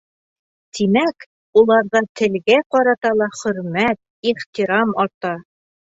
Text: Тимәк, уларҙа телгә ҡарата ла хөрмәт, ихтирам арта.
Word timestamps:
Тимәк, 0.79 1.25
уларҙа 1.61 2.01
телгә 2.21 2.57
ҡарата 2.77 3.13
ла 3.21 3.29
хөрмәт, 3.41 4.03
ихтирам 4.33 4.99
арта. 5.05 5.37